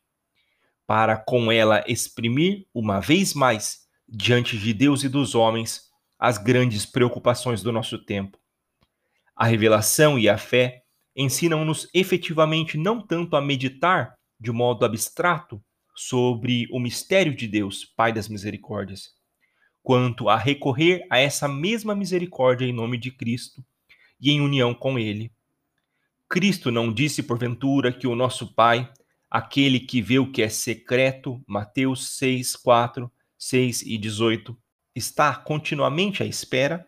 para 0.87 1.15
com 1.15 1.51
ela 1.51 1.83
exprimir 1.87 2.65
uma 2.73 2.99
vez 2.99 3.33
mais 3.33 3.81
diante 4.07 4.57
de 4.57 4.73
Deus 4.73 5.03
e 5.03 5.09
dos 5.09 5.35
homens 5.35 5.89
as 6.17 6.37
grandes 6.37 6.85
preocupações 6.85 7.61
do 7.61 7.71
nosso 7.71 7.97
tempo. 7.97 8.37
A 9.35 9.45
revelação 9.45 10.17
e 10.17 10.29
a 10.29 10.37
fé 10.37 10.83
ensinam-nos 11.15 11.89
efetivamente 11.93 12.77
não 12.77 13.01
tanto 13.01 13.35
a 13.35 13.41
meditar 13.41 14.15
de 14.39 14.51
modo 14.51 14.85
abstrato 14.85 15.61
sobre 15.95 16.67
o 16.71 16.79
mistério 16.79 17.35
de 17.35 17.47
Deus, 17.47 17.85
Pai 17.85 18.13
das 18.13 18.27
misericórdias, 18.27 19.09
quanto 19.83 20.29
a 20.29 20.37
recorrer 20.37 21.05
a 21.09 21.19
essa 21.19 21.47
mesma 21.47 21.95
misericórdia 21.95 22.65
em 22.65 22.73
nome 22.73 22.97
de 22.97 23.11
Cristo 23.11 23.63
e 24.21 24.31
em 24.31 24.39
união 24.39 24.73
com 24.73 24.99
Ele. 24.99 25.31
Cristo 26.29 26.71
não 26.71 26.93
disse, 26.93 27.23
porventura, 27.23 27.91
que 27.91 28.07
o 28.07 28.15
nosso 28.15 28.53
Pai, 28.53 28.89
aquele 29.29 29.79
que 29.79 30.01
vê 30.01 30.19
o 30.19 30.31
que 30.31 30.41
é 30.41 30.49
secreto, 30.49 31.43
Mateus 31.47 32.17
6, 32.17 32.55
4, 32.55 33.11
6 33.37 33.81
e 33.81 33.97
18, 33.97 34.57
está 34.95 35.35
continuamente 35.35 36.21
à 36.21 36.25
espera, 36.25 36.87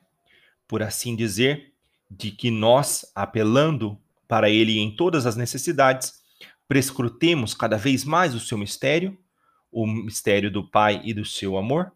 por 0.67 0.83
assim 0.83 1.15
dizer, 1.15 1.73
de 2.09 2.31
que 2.31 2.51
nós, 2.51 3.05
apelando 3.15 3.99
para 4.27 4.49
Ele 4.49 4.79
em 4.79 4.95
todas 4.95 5.25
as 5.25 5.35
necessidades, 5.35 6.13
prescrutemos 6.67 7.53
cada 7.53 7.77
vez 7.77 8.05
mais 8.05 8.33
o 8.33 8.39
seu 8.39 8.57
mistério, 8.57 9.17
o 9.71 9.85
mistério 9.87 10.51
do 10.51 10.69
Pai 10.69 11.01
e 11.03 11.13
do 11.13 11.25
seu 11.25 11.57
amor? 11.57 11.91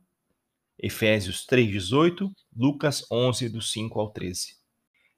Efésios 0.77 1.45
3,18, 1.47 2.29
Lucas 2.55 3.05
11, 3.11 3.49
do 3.49 3.61
5 3.61 3.99
ao 3.99 4.11
13. 4.11 4.56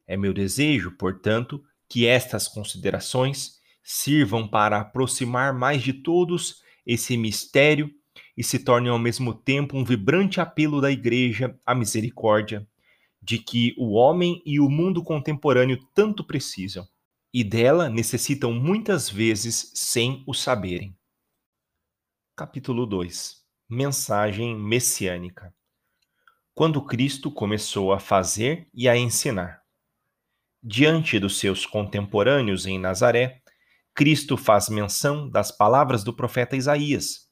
É 0.10 0.18
meu 0.18 0.34
desejo, 0.34 0.90
portanto, 0.98 1.64
que 1.88 2.08
estas 2.08 2.48
considerações 2.48 3.60
sirvam 3.84 4.48
para 4.48 4.80
aproximar 4.80 5.54
mais 5.54 5.84
de 5.84 5.94
todos 5.94 6.64
esse 6.84 7.16
mistério 7.16 7.92
e 8.36 8.44
se 8.44 8.58
tornem 8.58 8.90
ao 8.90 8.98
mesmo 8.98 9.36
tempo 9.36 9.78
um 9.78 9.84
vibrante 9.84 10.42
apelo 10.42 10.82
da 10.82 10.90
Igreja 10.90 11.56
à 11.64 11.76
misericórdia, 11.76 12.68
de 13.22 13.38
que 13.38 13.76
o 13.78 13.92
homem 13.92 14.42
e 14.44 14.60
o 14.60 14.68
mundo 14.68 15.04
contemporâneo 15.04 15.78
tanto 15.94 16.24
precisam, 16.24 16.88
e 17.32 17.44
dela 17.44 17.88
necessitam 17.88 18.52
muitas 18.52 19.12
vezes 19.12 19.72
sem 19.76 20.24
o 20.26 20.34
saberem. 20.34 20.98
Capítulo 22.36 22.88
2 22.88 23.44
Mensagem 23.70 24.58
messiânica 24.58 25.54
Quando 26.56 26.84
Cristo 26.84 27.30
começou 27.30 27.94
a 27.94 28.00
fazer 28.00 28.68
e 28.74 28.90
a 28.90 28.98
ensinar. 28.98 29.59
Diante 30.62 31.18
dos 31.20 31.40
seus 31.40 31.66
contemporâneos 31.66 32.66
em 32.66 32.78
Nazaré, 32.78 33.42
Cristo 33.96 34.36
faz 34.36 34.68
menção 34.68 35.30
das 35.30 35.52
palavras 35.52 36.04
do 36.04 36.14
profeta 36.14 36.58
Isaías: 36.58 37.30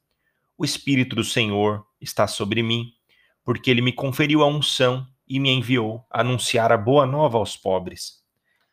O 0.58 0.64
Espírito 0.64 1.14
do 1.14 1.26
Senhor 1.26 1.86
está 2.00 2.26
sobre 2.26 2.64
mim, 2.64 2.86
porque 3.44 3.70
ele 3.70 3.82
me 3.82 3.92
conferiu 3.92 4.44
a 4.44 4.48
unção 4.48 5.06
e 5.28 5.42
me 5.42 5.50
enviou 5.50 6.06
a 6.10 6.22
anunciar 6.22 6.72
a 6.72 6.78
boa 6.78 7.06
nova 7.06 7.38
aos 7.38 7.58
pobres, 7.58 8.24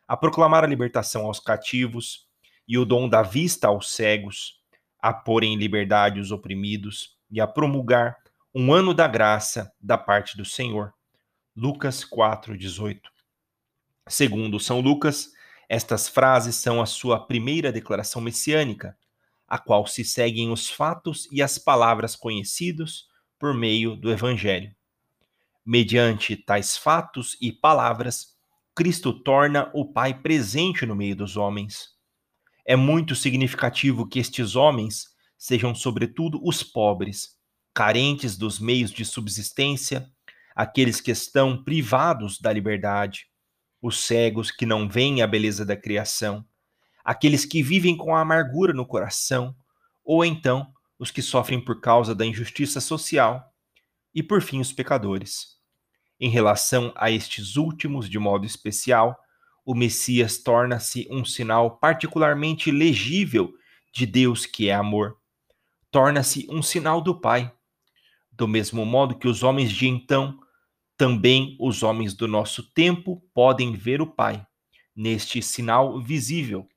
a 0.07 0.15
proclamar 0.15 0.63
a 0.63 0.67
libertação 0.67 1.25
aos 1.25 1.41
cativos 1.41 2.25
e 2.65 2.77
o 2.77 2.85
dom 2.85 3.09
da 3.09 3.21
vista 3.21 3.67
aos 3.67 3.91
cegos, 3.91 4.61
a 5.01 5.13
pôr 5.13 5.43
em 5.43 5.57
liberdade 5.57 6.17
os 6.17 6.31
oprimidos 6.31 7.17
e 7.29 7.41
a 7.41 7.47
promulgar 7.47 8.15
um 8.53 8.71
ano 8.71 8.93
da 8.93 9.05
graça 9.05 9.69
da 9.81 9.97
parte 9.97 10.37
do 10.37 10.45
Senhor. 10.45 10.93
Lucas 11.53 12.05
4, 12.05 12.57
18. 12.57 13.14
Segundo 14.07 14.59
São 14.59 14.81
Lucas, 14.81 15.31
estas 15.67 16.07
frases 16.07 16.55
são 16.55 16.79
a 16.79 16.85
sua 16.85 17.25
primeira 17.25 17.71
declaração 17.71 18.21
messiânica, 18.21 18.95
a 19.47 19.57
qual 19.57 19.87
se 19.87 20.03
seguem 20.03 20.51
os 20.51 20.69
fatos 20.69 21.27
e 21.31 21.41
as 21.41 21.57
palavras 21.57 22.15
conhecidos 22.15 23.07
por 23.39 23.53
meio 23.53 23.95
do 23.95 24.11
Evangelho. 24.11 24.71
Mediante 25.65 26.35
tais 26.35 26.77
fatos 26.77 27.35
e 27.41 27.51
palavras, 27.51 28.35
Cristo 28.75 29.11
torna 29.11 29.71
o 29.73 29.91
Pai 29.91 30.13
presente 30.13 30.85
no 30.85 30.95
meio 30.95 31.15
dos 31.15 31.35
homens. 31.35 31.89
É 32.63 32.75
muito 32.75 33.15
significativo 33.15 34.07
que 34.07 34.19
estes 34.19 34.55
homens 34.55 35.07
sejam, 35.35 35.73
sobretudo, 35.73 36.39
os 36.43 36.61
pobres, 36.61 37.39
carentes 37.73 38.37
dos 38.37 38.59
meios 38.59 38.91
de 38.91 39.03
subsistência, 39.03 40.07
aqueles 40.55 41.01
que 41.01 41.11
estão 41.11 41.63
privados 41.63 42.39
da 42.39 42.53
liberdade, 42.53 43.27
os 43.85 43.99
cegos 43.99 44.49
que 44.49 44.65
não 44.65 44.89
veem 44.89 45.21
a 45.21 45.27
beleza 45.27 45.63
da 45.63 45.77
criação, 45.77 46.43
aqueles 47.03 47.45
que 47.45 47.61
vivem 47.61 47.95
com 47.95 48.15
a 48.15 48.21
amargura 48.21 48.73
no 48.73 48.83
coração, 48.83 49.55
ou 50.03 50.25
então 50.25 50.73
os 50.97 51.11
que 51.11 51.21
sofrem 51.21 51.63
por 51.63 51.79
causa 51.79 52.15
da 52.15 52.25
injustiça 52.25 52.81
social, 52.81 53.53
e 54.11 54.23
por 54.23 54.41
fim 54.41 54.59
os 54.59 54.73
pecadores. 54.73 55.59
Em 56.19 56.29
relação 56.29 56.91
a 56.95 57.11
estes 57.11 57.57
últimos, 57.57 58.09
de 58.09 58.17
modo 58.17 58.43
especial, 58.43 59.15
o 59.63 59.75
Messias 59.75 60.39
torna-se 60.39 61.07
um 61.11 61.23
sinal 61.23 61.77
particularmente 61.77 62.71
legível 62.71 63.53
de 63.93 64.07
Deus 64.07 64.47
que 64.47 64.67
é 64.67 64.73
amor. 64.73 65.15
Torna-se 65.91 66.47
um 66.49 66.63
sinal 66.63 67.01
do 67.01 67.21
Pai. 67.21 67.53
Do 68.31 68.47
mesmo 68.47 68.83
modo 68.83 69.15
que 69.15 69.27
os 69.27 69.43
homens 69.43 69.71
de 69.71 69.87
então, 69.87 70.39
também 70.97 71.57
os 71.59 71.83
homens 71.83 72.13
do 72.13 72.27
nosso 72.27 72.63
tempo 72.71 73.21
podem 73.33 73.73
ver 73.73 74.01
o 74.01 74.07
Pai, 74.07 74.45
neste 74.95 75.41
sinal 75.41 76.01
visível. 76.01 76.67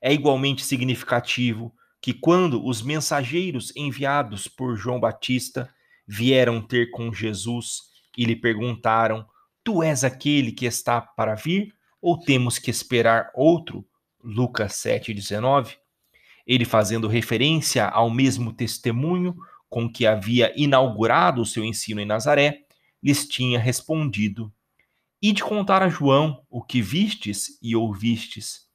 É 0.00 0.12
igualmente 0.12 0.64
significativo 0.64 1.72
que, 2.00 2.14
quando 2.14 2.64
os 2.64 2.80
mensageiros 2.80 3.72
enviados 3.76 4.46
por 4.48 4.76
João 4.76 5.00
Batista 5.00 5.68
vieram 6.06 6.62
ter 6.62 6.90
com 6.90 7.12
Jesus 7.12 7.82
e 8.16 8.24
lhe 8.24 8.36
perguntaram: 8.36 9.26
Tu 9.62 9.82
és 9.82 10.04
aquele 10.04 10.52
que 10.52 10.64
está 10.64 11.00
para 11.00 11.34
vir 11.34 11.74
ou 12.00 12.18
temos 12.18 12.58
que 12.58 12.70
esperar 12.70 13.30
outro? 13.34 13.86
Lucas 14.22 14.72
7:19. 14.74 15.76
Ele 16.46 16.64
fazendo 16.64 17.08
referência 17.08 17.86
ao 17.86 18.08
mesmo 18.08 18.52
testemunho 18.52 19.36
com 19.68 19.90
que 19.92 20.06
havia 20.06 20.52
inaugurado 20.56 21.42
o 21.42 21.46
seu 21.46 21.62
ensino 21.62 22.00
em 22.00 22.06
Nazaré, 22.06 22.64
lhes 23.02 23.26
tinha 23.26 23.58
respondido: 23.58 24.52
E 25.20 25.32
de 25.32 25.42
contar 25.42 25.82
a 25.82 25.88
João 25.88 26.44
o 26.50 26.62
que 26.62 26.80
vistes 26.82 27.58
e 27.62 27.74
ouvistes. 27.74 28.68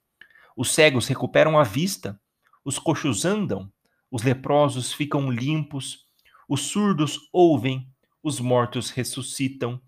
Os 0.55 0.71
cegos 0.71 1.07
recuperam 1.07 1.57
a 1.57 1.63
vista, 1.63 2.19
os 2.63 2.77
coxos 2.77 3.25
andam, 3.25 3.71
os 4.11 4.23
leprosos 4.23 4.93
ficam 4.93 5.31
limpos, 5.31 6.05
os 6.47 6.61
surdos 6.61 7.19
ouvem, 7.31 7.87
os 8.21 8.39
mortos 8.39 8.89
ressuscitam, 8.89 9.81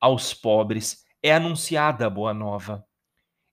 aos 0.00 0.34
pobres 0.34 1.04
é 1.22 1.32
anunciada 1.32 2.06
a 2.06 2.10
boa 2.10 2.34
nova. 2.34 2.84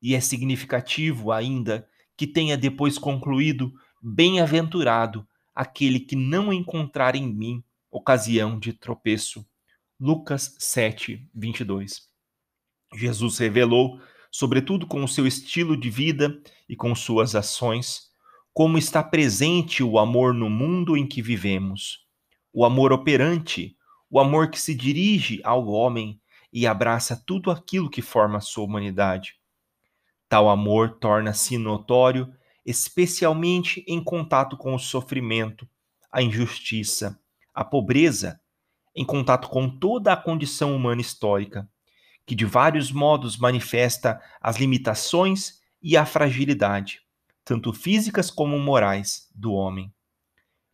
E 0.01 0.15
é 0.15 0.19
significativo 0.19 1.31
ainda 1.31 1.87
que 2.17 2.25
tenha 2.27 2.57
depois 2.57 2.97
concluído: 2.97 3.73
Bem-aventurado 4.01 5.27
aquele 5.53 5.99
que 5.99 6.15
não 6.15 6.51
encontrar 6.51 7.15
em 7.15 7.33
mim 7.33 7.63
ocasião 7.91 8.59
de 8.59 8.73
tropeço. 8.73 9.45
Lucas 10.01 10.55
7, 10.59 11.29
22. 11.35 12.07
Jesus 12.93 13.37
revelou, 13.37 13.99
sobretudo 14.31 14.87
com 14.87 15.03
o 15.03 15.07
seu 15.09 15.27
estilo 15.27 15.75
de 15.75 15.89
vida 15.89 16.41
e 16.69 16.75
com 16.75 16.95
suas 16.95 17.35
ações, 17.35 18.09
como 18.53 18.77
está 18.77 19.03
presente 19.03 19.83
o 19.83 19.99
amor 19.99 20.33
no 20.33 20.49
mundo 20.49 20.95
em 20.95 21.05
que 21.05 21.21
vivemos. 21.21 22.07
O 22.53 22.63
amor 22.63 22.93
operante, 22.93 23.75
o 24.09 24.21
amor 24.21 24.49
que 24.49 24.61
se 24.61 24.73
dirige 24.73 25.41
ao 25.43 25.67
homem 25.67 26.21
e 26.53 26.65
abraça 26.65 27.21
tudo 27.27 27.51
aquilo 27.51 27.89
que 27.89 28.01
forma 28.01 28.37
a 28.37 28.41
sua 28.41 28.63
humanidade. 28.63 29.35
Tal 30.29 30.47
amor 30.47 30.97
torna-se 30.97 31.57
notório, 31.57 32.33
especialmente 32.65 33.83
em 33.85 34.01
contato 34.01 34.55
com 34.55 34.73
o 34.73 34.79
sofrimento, 34.79 35.67
a 36.09 36.21
injustiça, 36.21 37.19
a 37.53 37.65
pobreza, 37.65 38.39
em 38.99 39.05
contato 39.05 39.47
com 39.47 39.69
toda 39.69 40.11
a 40.11 40.17
condição 40.17 40.75
humana 40.75 40.99
histórica, 40.99 41.65
que 42.25 42.35
de 42.35 42.43
vários 42.43 42.91
modos 42.91 43.37
manifesta 43.37 44.21
as 44.41 44.57
limitações 44.57 45.61
e 45.81 45.95
a 45.95 46.05
fragilidade, 46.05 46.99
tanto 47.45 47.71
físicas 47.71 48.29
como 48.29 48.59
morais, 48.59 49.29
do 49.33 49.53
homem. 49.53 49.89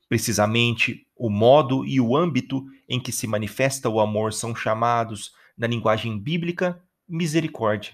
Precisamente, 0.09 1.07
o 1.15 1.29
modo 1.29 1.85
e 1.85 2.01
o 2.01 2.17
âmbito 2.17 2.65
em 2.89 2.99
que 2.99 3.11
se 3.11 3.27
manifesta 3.27 3.89
o 3.89 3.99
amor 3.99 4.33
são 4.33 4.55
chamados, 4.55 5.31
na 5.55 5.67
linguagem 5.67 6.17
bíblica, 6.17 6.83
misericórdia. 7.07 7.93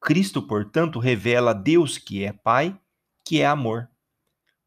Cristo, 0.00 0.42
portanto, 0.42 1.00
revela 1.00 1.52
Deus 1.52 1.98
que 1.98 2.22
é 2.22 2.32
Pai, 2.32 2.78
que 3.24 3.40
é 3.40 3.46
amor. 3.46 3.90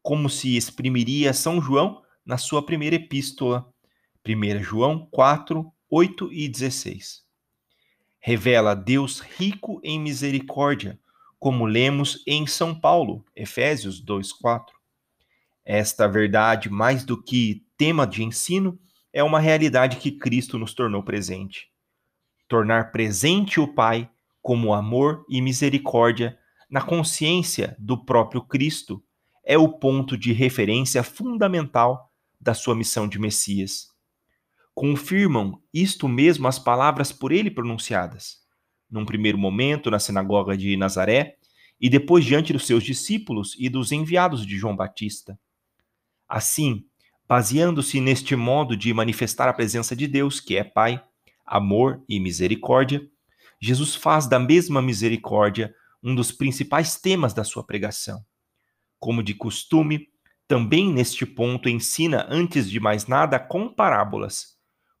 Como 0.02 0.28
se 0.28 0.58
exprimiria 0.58 1.32
São 1.32 1.58
João 1.58 2.02
na 2.22 2.36
sua 2.36 2.62
primeira 2.62 2.96
epístola, 2.96 3.72
1 4.28 4.62
João 4.62 5.08
4, 5.10 5.72
8 5.88 6.32
e 6.32 6.48
16. 6.48 7.22
Revela 8.20 8.74
Deus 8.74 9.20
rico 9.20 9.80
em 9.82 9.98
misericórdia, 9.98 10.98
como 11.38 11.64
lemos 11.64 12.22
em 12.26 12.46
São 12.46 12.74
Paulo, 12.74 13.24
Efésios 13.34 14.00
2, 14.00 14.32
4. 14.32 14.76
Esta 15.64 16.06
verdade, 16.06 16.68
mais 16.68 17.04
do 17.04 17.22
que 17.22 17.64
tema 17.76 18.06
de 18.06 18.22
ensino, 18.22 18.78
é 19.12 19.22
uma 19.22 19.40
realidade 19.40 19.96
que 19.96 20.12
Cristo 20.12 20.58
nos 20.58 20.74
tornou 20.74 21.02
presente. 21.02 21.70
Tornar 22.46 22.92
presente 22.92 23.60
o 23.60 23.68
Pai 23.68 24.10
como 24.42 24.74
amor 24.74 25.24
e 25.28 25.40
misericórdia 25.40 26.38
na 26.68 26.82
consciência 26.82 27.74
do 27.78 28.04
próprio 28.04 28.42
Cristo 28.42 29.02
é 29.44 29.56
o 29.56 29.68
ponto 29.68 30.18
de 30.18 30.32
referência 30.32 31.02
fundamental 31.02 32.12
da 32.40 32.52
sua 32.52 32.74
missão 32.74 33.08
de 33.08 33.18
Messias. 33.18 33.88
Confirmam 34.78 35.60
isto 35.74 36.06
mesmo 36.06 36.46
as 36.46 36.56
palavras 36.56 37.10
por 37.10 37.32
ele 37.32 37.50
pronunciadas, 37.50 38.36
num 38.88 39.04
primeiro 39.04 39.36
momento 39.36 39.90
na 39.90 39.98
sinagoga 39.98 40.56
de 40.56 40.76
Nazaré 40.76 41.36
e 41.80 41.90
depois 41.90 42.24
diante 42.24 42.52
dos 42.52 42.64
seus 42.64 42.84
discípulos 42.84 43.56
e 43.58 43.68
dos 43.68 43.90
enviados 43.90 44.46
de 44.46 44.56
João 44.56 44.76
Batista. 44.76 45.36
Assim, 46.28 46.86
baseando-se 47.26 48.00
neste 48.00 48.36
modo 48.36 48.76
de 48.76 48.94
manifestar 48.94 49.48
a 49.48 49.52
presença 49.52 49.96
de 49.96 50.06
Deus, 50.06 50.38
que 50.38 50.56
é 50.56 50.62
Pai, 50.62 51.02
amor 51.44 52.00
e 52.08 52.20
misericórdia, 52.20 53.04
Jesus 53.60 53.96
faz 53.96 54.28
da 54.28 54.38
mesma 54.38 54.80
misericórdia 54.80 55.74
um 56.00 56.14
dos 56.14 56.30
principais 56.30 56.94
temas 56.94 57.34
da 57.34 57.42
sua 57.42 57.64
pregação. 57.64 58.24
Como 59.00 59.24
de 59.24 59.34
costume, 59.34 60.06
também 60.46 60.92
neste 60.92 61.26
ponto 61.26 61.68
ensina, 61.68 62.28
antes 62.30 62.70
de 62.70 62.78
mais 62.78 63.08
nada, 63.08 63.40
com 63.40 63.68
parábolas, 63.68 64.56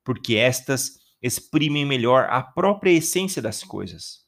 porque 0.08 0.36
estas 0.36 0.98
exprimem 1.20 1.84
melhor 1.84 2.28
a 2.30 2.42
própria 2.42 2.92
essência 2.92 3.42
das 3.42 3.62
coisas. 3.62 4.24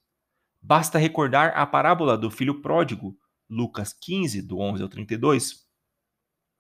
Basta 0.61 0.99
recordar 0.99 1.55
a 1.57 1.65
parábola 1.65 2.19
do 2.19 2.31
filho 2.31 2.61
pródigo, 2.61 3.17
Lucas 3.49 3.91
15, 3.95 4.43
do 4.43 4.59
11 4.59 4.83
ao 4.83 4.91
32, 4.91 5.65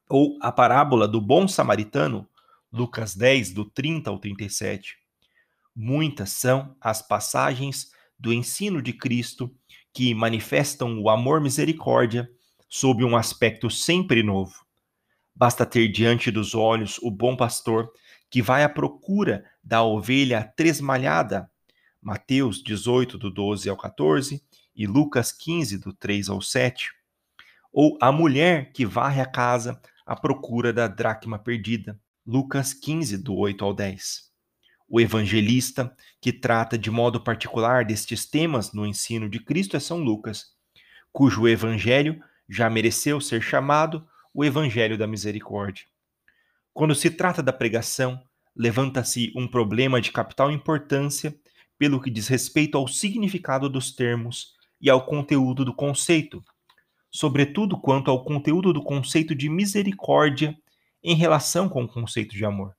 ou 0.09 0.39
a 0.41 0.51
parábola 0.51 1.07
do 1.07 1.21
bom 1.21 1.47
samaritano, 1.47 2.27
Lucas 2.73 3.15
10, 3.15 3.53
do 3.53 3.67
30 3.67 4.09
ao 4.09 4.19
37. 4.19 4.97
Muitas 5.77 6.33
são 6.33 6.75
as 6.81 7.07
passagens 7.07 7.91
do 8.19 8.33
ensino 8.33 8.81
de 8.81 8.95
Cristo 8.95 9.55
que 9.93 10.15
manifestam 10.15 10.99
o 10.99 11.11
amor 11.11 11.43
misericórdia 11.43 12.27
sob 12.71 13.05
um 13.05 13.15
aspecto 13.15 13.69
sempre 13.69 14.23
novo. 14.23 14.65
Basta 15.35 15.67
ter 15.67 15.89
diante 15.89 16.31
dos 16.31 16.55
olhos 16.55 16.99
o 17.03 17.11
bom 17.11 17.37
pastor 17.37 17.93
que 18.31 18.41
vai 18.41 18.63
à 18.63 18.69
procura 18.69 19.45
da 19.63 19.83
ovelha 19.83 20.43
tresmalhada, 20.57 21.51
Mateus 22.01 22.63
18, 22.63 23.19
do 23.19 23.31
12 23.31 23.69
ao 23.69 23.77
14, 23.77 24.43
e 24.75 24.87
Lucas 24.87 25.33
15, 25.33 25.79
do 25.79 25.93
3 25.93 26.29
ao 26.29 26.41
7. 26.41 26.91
Ou 27.73 27.99
a 28.01 28.11
mulher 28.11 28.73
que 28.73 28.87
varre 28.87 29.21
a 29.21 29.27
casa 29.27 29.81
a 30.07 30.17
procura 30.17 30.73
da 30.73 30.89
dracma 30.89 31.39
perdida. 31.39 31.99
Lucas 32.27 32.73
15, 32.73 33.19
do 33.19 33.35
8 33.35 33.65
ao 33.65 33.75
10. 33.75 34.31
O 34.89 35.01
evangelista, 35.01 35.95
que 36.21 36.33
trata 36.33 36.79
de 36.79 36.91
modo 36.91 37.21
particular 37.21 37.85
destes 37.85 38.25
temas 38.25 38.73
no 38.73 38.87
ensino 38.87 39.29
de 39.29 39.39
Cristo, 39.39 39.77
é 39.77 39.81
São 39.81 39.99
Lucas, 39.99 40.47
cujo 41.13 41.47
evangelho 41.47 42.23
já 42.49 42.69
mereceu 42.69 43.21
ser 43.21 43.41
chamado 43.41 44.07
o 44.35 44.45
Evangelho 44.45 44.97
da 44.99 45.07
Misericórdia. 45.07 45.85
Quando 46.73 46.95
se 46.95 47.11
trata 47.11 47.43
da 47.43 47.53
pregação, 47.53 48.23
levanta-se 48.55 49.33
um 49.37 49.47
problema 49.47 50.01
de 50.01 50.13
capital 50.13 50.51
importância 50.51 51.35
pelo 51.79 52.01
que 52.01 52.11
diz 52.11 52.29
respeito 52.29 52.77
ao 52.77 52.87
significado 52.87 53.69
dos 53.69 53.95
termos 53.95 54.55
e 54.81 54.89
ao 54.89 55.05
conteúdo 55.05 55.65
do 55.65 55.75
conceito, 55.75 56.45
sobretudo 57.11 57.79
quanto 57.79 58.11
ao 58.11 58.25
conteúdo 58.25 58.73
do 58.73 58.83
conceito 58.83 59.35
de 59.35 59.49
misericórdia 59.49 60.57
em 61.03 61.15
relação 61.15 61.69
com 61.69 61.85
o 61.85 61.89
conceito 61.89 62.35
de 62.37 62.45
amor. 62.45 62.77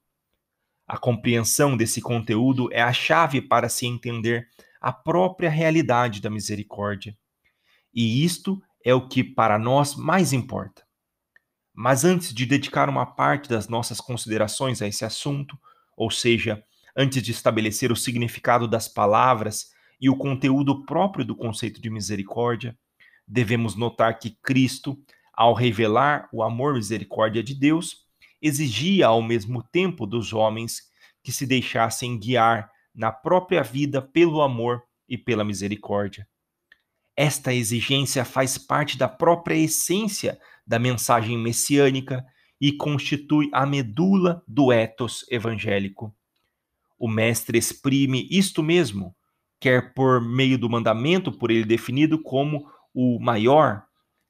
A 0.88 0.98
compreensão 0.98 1.76
desse 1.76 2.02
conteúdo 2.02 2.70
é 2.72 2.82
a 2.82 2.94
chave 2.94 3.42
para 3.42 3.70
se 3.70 3.86
entender 3.86 4.48
a 4.80 4.92
própria 4.92 5.50
realidade 5.50 6.22
da 6.22 6.30
misericórdia. 6.30 7.18
E 7.94 8.24
isto 8.24 8.62
é 8.84 8.94
o 8.94 9.08
que 9.08 9.24
para 9.24 9.58
nós 9.60 9.96
mais 9.96 10.34
importa. 10.34 10.84
Mas 11.74 12.04
antes 12.04 12.34
de 12.34 12.46
dedicar 12.46 12.90
uma 12.90 13.06
parte 13.06 13.50
das 13.50 13.68
nossas 13.68 14.00
considerações 14.00 14.82
a 14.82 14.88
esse 14.88 15.06
assunto, 15.06 15.58
ou 15.96 16.12
seja, 16.12 16.64
antes 16.96 17.22
de 17.22 17.32
estabelecer 17.32 17.92
o 17.92 17.96
significado 17.96 18.68
das 18.68 18.88
palavras 18.88 19.72
e 20.00 20.10
o 20.10 20.18
conteúdo 20.18 20.86
próprio 20.86 21.24
do 21.24 21.36
conceito 21.36 21.82
de 21.82 21.90
misericórdia, 21.90 22.78
devemos 23.28 23.76
notar 23.76 24.20
que 24.20 24.38
Cristo, 24.42 24.98
ao 25.34 25.54
revelar 25.54 26.28
o 26.34 26.44
amor 26.44 26.74
misericórdia 26.74 27.42
de 27.42 27.56
Deus, 27.56 28.06
exigia 28.42 29.08
ao 29.08 29.22
mesmo 29.22 29.64
tempo 29.64 30.06
dos 30.06 30.34
homens 30.34 30.90
que 31.24 31.32
se 31.32 31.46
deixassem 31.46 32.20
guiar 32.20 32.70
na 32.94 33.12
própria 33.12 33.64
vida 33.64 34.02
pelo 34.02 34.42
amor 34.42 34.84
e 35.08 35.18
pela 35.18 35.46
misericórdia. 35.46 36.28
Esta 37.16 37.54
exigência 37.54 38.26
faz 38.26 38.58
parte 38.58 38.98
da 38.98 39.08
própria 39.08 39.56
essência 39.56 40.40
da 40.72 40.80
mensagem 40.80 41.38
messiânica 41.38 42.26
e 42.60 42.72
constitui 42.72 43.50
a 43.52 43.66
medula 43.66 44.42
do 44.48 44.72
ethos 44.72 45.26
evangélico. 45.30 46.16
O 46.98 47.10
Mestre 47.10 47.58
exprime 47.58 48.26
isto 48.32 48.64
mesmo, 48.64 49.14
quer 49.60 49.94
por 49.94 50.22
meio 50.22 50.58
do 50.58 50.70
mandamento 50.70 51.30
por 51.30 51.52
ele 51.52 51.66
definido 51.66 52.18
como 52.24 52.72
o 52.94 53.20
maior, 53.20 53.84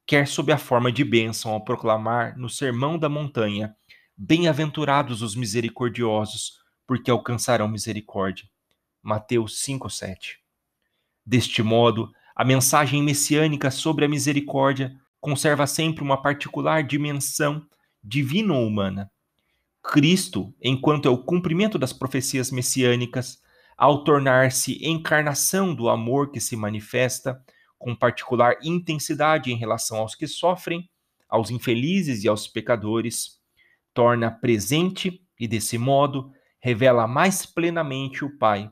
quer 0.04 0.26
sob 0.26 0.50
a 0.50 0.58
forma 0.58 0.90
de 0.90 1.04
bênção 1.04 1.52
ao 1.52 1.64
proclamar 1.64 2.36
no 2.36 2.48
Sermão 2.48 2.98
da 2.98 3.08
Montanha: 3.08 3.76
Bem-aventurados 4.16 5.22
os 5.22 5.36
misericordiosos, 5.36 6.54
porque 6.88 7.08
alcançarão 7.08 7.68
misericórdia. 7.68 8.48
Mateus 9.00 9.62
5:7. 9.62 10.38
Deste 11.24 11.62
modo, 11.62 12.10
a 12.34 12.44
mensagem 12.44 13.00
messiânica 13.00 13.70
sobre 13.70 14.04
a 14.04 14.08
misericórdia 14.08 15.00
conserva 15.22 15.68
sempre 15.68 16.02
uma 16.02 16.20
particular 16.20 16.82
dimensão 16.82 17.64
divino-humana. 18.02 19.08
Cristo, 19.80 20.52
enquanto 20.60 21.06
é 21.06 21.10
o 21.10 21.22
cumprimento 21.22 21.78
das 21.78 21.92
profecias 21.92 22.50
messiânicas, 22.50 23.40
ao 23.78 24.02
tornar-se 24.02 24.84
encarnação 24.84 25.76
do 25.76 25.88
amor 25.88 26.32
que 26.32 26.40
se 26.40 26.56
manifesta 26.56 27.40
com 27.78 27.94
particular 27.94 28.56
intensidade 28.64 29.52
em 29.52 29.56
relação 29.56 29.98
aos 29.98 30.16
que 30.16 30.26
sofrem, 30.26 30.90
aos 31.28 31.50
infelizes 31.50 32.24
e 32.24 32.28
aos 32.28 32.48
pecadores, 32.48 33.40
torna 33.94 34.28
presente 34.28 35.24
e, 35.38 35.46
desse 35.46 35.78
modo, 35.78 36.32
revela 36.58 37.06
mais 37.06 37.46
plenamente 37.46 38.24
o 38.24 38.38
Pai, 38.38 38.68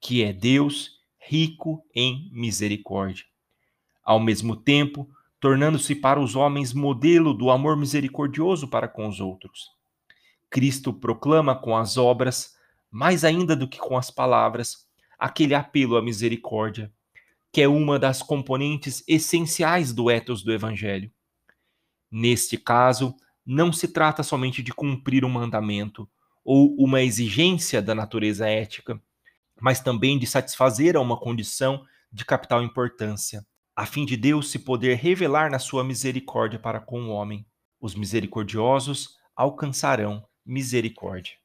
que 0.00 0.24
é 0.24 0.32
Deus 0.32 1.02
rico 1.18 1.84
em 1.94 2.30
misericórdia. 2.32 3.26
Ao 4.02 4.18
mesmo 4.18 4.56
tempo, 4.56 5.06
tornando-se 5.42 5.96
para 5.96 6.20
os 6.20 6.36
homens 6.36 6.72
modelo 6.72 7.34
do 7.34 7.50
amor 7.50 7.76
misericordioso 7.76 8.68
para 8.68 8.86
com 8.86 9.08
os 9.08 9.18
outros. 9.18 9.72
Cristo 10.48 10.92
proclama 10.92 11.52
com 11.56 11.76
as 11.76 11.96
obras, 11.96 12.54
mais 12.88 13.24
ainda 13.24 13.56
do 13.56 13.66
que 13.66 13.76
com 13.76 13.96
as 13.98 14.08
palavras, 14.08 14.86
aquele 15.18 15.52
apelo 15.52 15.96
à 15.96 16.02
misericórdia, 16.02 16.92
que 17.50 17.60
é 17.60 17.66
uma 17.66 17.98
das 17.98 18.22
componentes 18.22 19.02
essenciais 19.08 19.92
do 19.92 20.08
ethos 20.08 20.44
do 20.44 20.52
Evangelho. 20.52 21.10
Neste 22.08 22.56
caso, 22.56 23.12
não 23.44 23.72
se 23.72 23.88
trata 23.88 24.22
somente 24.22 24.62
de 24.62 24.72
cumprir 24.72 25.24
um 25.24 25.28
mandamento, 25.28 26.08
ou 26.44 26.72
uma 26.76 27.02
exigência 27.02 27.82
da 27.82 27.96
natureza 27.96 28.48
ética, 28.48 29.02
mas 29.60 29.80
também 29.80 30.20
de 30.20 30.26
satisfazer 30.26 30.94
a 30.96 31.00
uma 31.00 31.18
condição 31.18 31.84
de 32.12 32.24
capital 32.24 32.62
importância, 32.62 33.44
a 33.82 33.86
fim 33.86 34.04
de 34.04 34.16
Deus 34.16 34.48
se 34.48 34.60
poder 34.60 34.94
revelar 34.94 35.50
na 35.50 35.58
sua 35.58 35.82
misericórdia 35.82 36.56
para 36.56 36.78
com 36.78 37.02
o 37.02 37.08
homem. 37.08 37.44
Os 37.80 37.96
misericordiosos 37.96 39.16
alcançarão 39.34 40.24
misericórdia. 40.46 41.41